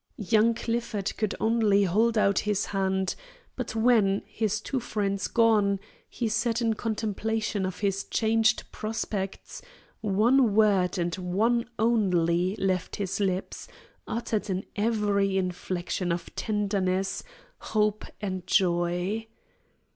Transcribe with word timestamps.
Young 0.17 0.55
Clifford 0.55 1.15
could 1.15 1.35
only 1.39 1.83
hold 1.83 2.17
out 2.17 2.39
his 2.39 2.65
hand, 2.73 3.13
but 3.55 3.75
when, 3.75 4.23
his 4.25 4.59
two 4.59 4.79
friends 4.79 5.27
gone, 5.27 5.79
he 6.09 6.27
sat 6.27 6.59
in 6.59 6.73
contemplation 6.73 7.67
of 7.67 7.81
his 7.81 8.03
changed 8.05 8.63
prospects, 8.71 9.61
one 9.99 10.55
word 10.55 10.97
and 10.97 11.13
one 11.17 11.69
only 11.77 12.55
left 12.55 12.95
his 12.95 13.19
lips, 13.19 13.67
uttered 14.07 14.49
in 14.49 14.65
every 14.75 15.37
inflection 15.37 16.11
of 16.11 16.33
tenderness, 16.35 17.21
hope, 17.59 18.03
and 18.19 18.47
joy. 18.47 19.27